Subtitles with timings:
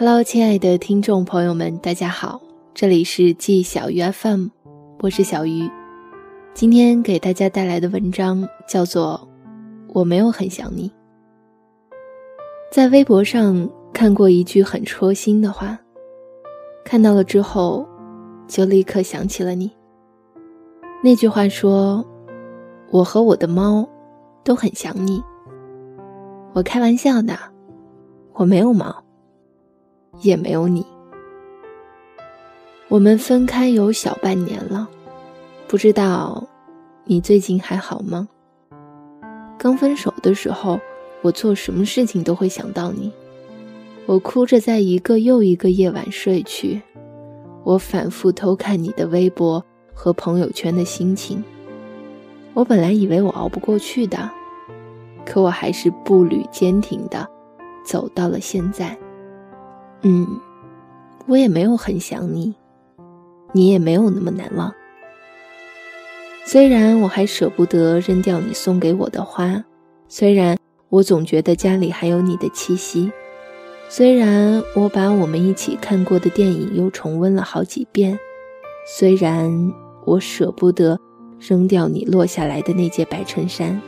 [0.00, 2.40] Hello，亲爱的听众朋友们，大家好，
[2.72, 4.46] 这里是季小鱼 FM，
[5.00, 5.68] 我是小鱼。
[6.54, 9.28] 今天给大家带来的文章叫做
[9.92, 10.88] 《我没有很想你》。
[12.70, 15.76] 在微博上看过一句很戳心的话，
[16.84, 17.84] 看到了之后，
[18.46, 19.68] 就立刻想起了你。
[21.02, 22.06] 那句话说
[22.92, 23.84] ：“我和我的猫
[24.44, 25.20] 都很想你。”
[26.54, 27.36] 我开玩笑的，
[28.34, 28.94] 我没有猫。
[30.20, 30.84] 也没有你。
[32.88, 34.88] 我们分开有小半年了，
[35.66, 36.46] 不知道
[37.04, 38.28] 你最近还好吗？
[39.58, 40.80] 刚分手的时候，
[41.20, 43.12] 我做什么事情都会想到你。
[44.06, 46.80] 我哭着在一个又一个夜晚睡去，
[47.64, 49.62] 我反复偷看你的微博
[49.92, 51.44] 和朋友圈的心情。
[52.54, 54.30] 我本来以为我熬不过去的，
[55.26, 57.28] 可我还是步履坚挺的
[57.84, 58.96] 走到了现在。
[60.02, 60.40] 嗯，
[61.26, 62.54] 我也没有很想你，
[63.52, 64.72] 你也没有那么难忘。
[66.44, 69.62] 虽然我还舍不得扔掉你送给我的花，
[70.08, 70.56] 虽然
[70.88, 73.12] 我总觉得家里还有你的气息，
[73.88, 78.18] 虽然我把我们一起看过的电影又重温了好几遍，
[78.96, 79.72] 虽然
[80.06, 80.98] 我舍不得
[81.38, 83.78] 扔掉你落下来的那件白衬衫，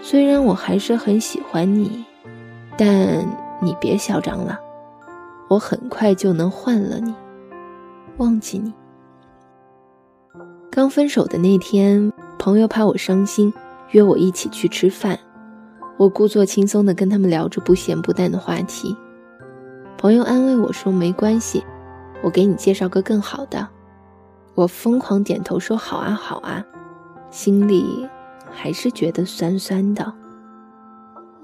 [0.00, 2.04] 虽然我还是很喜欢你，
[2.78, 3.18] 但
[3.60, 4.58] 你别嚣张了。
[5.52, 7.14] 我很快就能换了你，
[8.16, 8.72] 忘记你。
[10.70, 13.52] 刚分手的那天，朋友怕我伤心，
[13.90, 15.18] 约我一起去吃饭。
[15.98, 18.96] 我故作轻松地跟他们聊着不咸不淡的话题。
[19.98, 21.62] 朋友安慰我说：“没关系，
[22.22, 23.68] 我给你介绍个更好的。”
[24.56, 26.64] 我疯狂点头说：“好啊，好啊。”
[27.28, 28.08] 心里
[28.50, 30.10] 还是觉得酸酸的。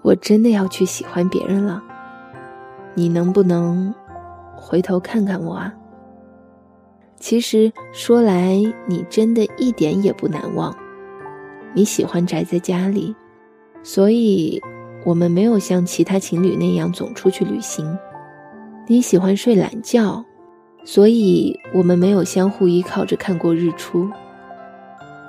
[0.00, 1.82] 我真的要去喜欢别人了。
[2.94, 3.94] 你能不能
[4.60, 5.72] 回头看看我啊？
[7.18, 10.76] 其实说来，你真的一点也不难忘。
[11.72, 13.14] 你喜欢宅在家里，
[13.82, 14.60] 所以
[15.04, 17.96] 我们没有像其他情侣那样总出去旅行。
[18.86, 20.24] 你喜欢睡懒觉，
[20.84, 24.08] 所以我们没有相互依靠着看过日出。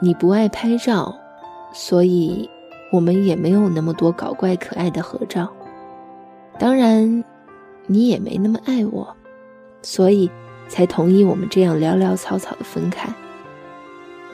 [0.02, 1.16] 你不爱拍照，
[1.72, 2.50] 所以
[2.92, 5.48] 我们也没有那么多搞怪可爱的合照。
[6.58, 7.24] 当然。
[7.92, 9.18] 你也没那么爱我，
[9.82, 10.30] 所以
[10.68, 13.14] 才同意我们这样潦潦草草的分开。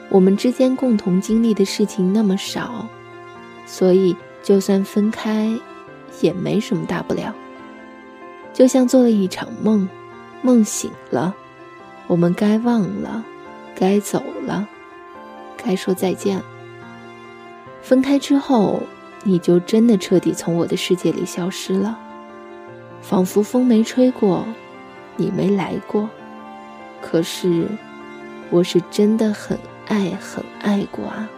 [0.08, 2.86] 我们之间共同经历的事情那么少，
[3.66, 5.50] 所以就算分开，
[6.20, 7.34] 也没什么大不了。
[8.52, 9.88] 就像做了一场梦，
[10.42, 11.34] 梦醒了，
[12.06, 13.24] 我们该忘了，
[13.74, 14.66] 该走了，
[15.56, 16.44] 该说再见了。
[17.82, 18.82] 分开之后，
[19.24, 21.98] 你就真的彻底从我的世界里消失了。
[23.02, 24.46] 仿佛风没吹过，
[25.16, 26.08] 你没来过。
[27.00, 27.68] 可是，
[28.50, 31.28] 我是真的很爱很爱过啊。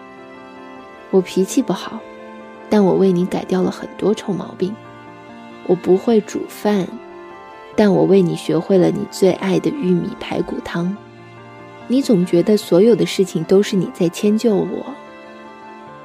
[1.11, 2.01] 我脾气不好，
[2.69, 4.75] 但我为你改掉了很多臭毛病。
[5.67, 6.87] 我不会煮饭，
[7.77, 10.97] 但我为你学会了你最爱的玉米排骨汤。
[11.87, 14.87] 你总觉得所有的事情都是你在迁就我，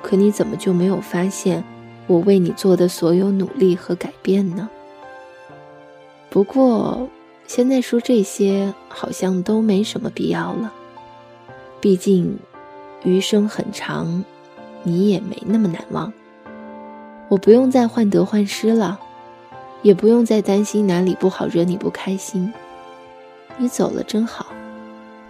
[0.01, 1.63] 可你怎么就没有发现
[2.07, 4.69] 我为你做的所有努力和改变呢？
[6.29, 7.09] 不过，
[7.45, 10.73] 现在说这些好像都没什么必要了。
[11.79, 12.37] 毕竟，
[13.03, 14.23] 余生很长，
[14.83, 16.11] 你也没那么难忘。
[17.29, 18.99] 我不用再患得患失了，
[19.81, 22.53] 也不用再担心哪里不好惹你不开心。
[23.57, 24.47] 你走了真好，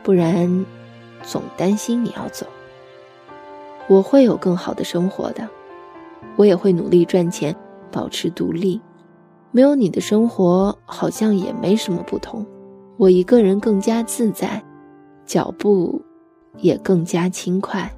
[0.04, 0.66] 不然
[1.24, 2.46] 总担心你要走。
[3.88, 5.50] 我会有更好的生活的，
[6.36, 7.56] 我也会努力赚钱，
[7.92, 8.80] 保持独立。
[9.56, 12.44] 没有你的生活好像也没什么不同，
[12.98, 14.62] 我一个人更加自在，
[15.28, 16.02] 脚步
[16.58, 17.90] 也更加轻快。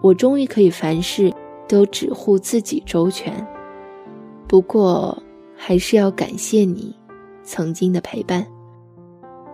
[0.00, 1.34] 我终于可以凡事
[1.68, 3.44] 都只护自己周全。
[4.46, 5.20] 不过
[5.56, 6.94] 还是要感谢你
[7.42, 8.46] 曾经的陪伴，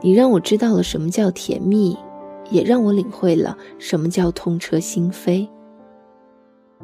[0.03, 1.97] 你让我知道了什么叫甜蜜，
[2.51, 5.49] 也让我领会了什么叫痛彻心扉。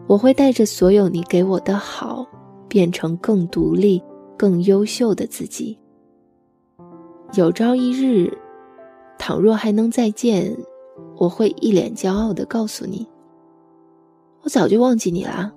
[0.07, 2.27] 我会带着所有你给我的好，
[2.67, 4.03] 变成更独立。
[4.43, 5.79] 更优秀的自己。
[7.35, 8.37] 有朝一日，
[9.17, 10.53] 倘若还能再见，
[11.17, 13.07] 我会一脸骄傲的告诉你：
[14.43, 15.53] 我早就忘记你了，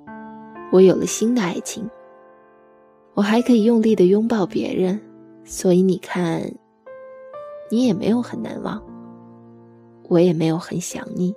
[0.72, 1.90] 我有了新的爱情。
[3.16, 5.02] 我还可以用力的拥抱别人，
[5.44, 6.44] 所以你看，
[7.72, 8.80] 你也没有很难忘，
[10.10, 11.34] 我也没有很想你。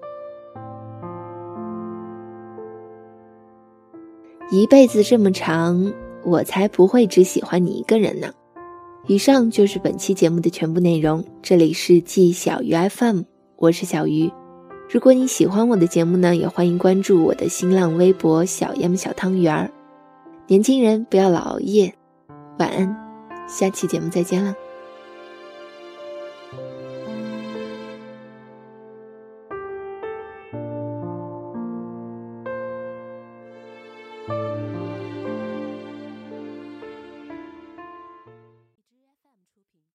[4.51, 5.91] 一辈子这么长。
[6.29, 8.31] 我才不会只喜欢你一个人呢，
[9.07, 11.25] 以上就是本期节目的全部内容。
[11.41, 13.23] 这里是季小鱼 FM，
[13.57, 14.31] 我是小鱼。
[14.91, 19.71] 如果你喜欢我的节目呢，也欢迎关注我的新浪微博“小 M 小汤圆儿”。
[20.47, 21.95] 年轻人不要老熬夜，
[22.59, 22.95] 晚安，
[23.49, 24.55] 下期节目再见了。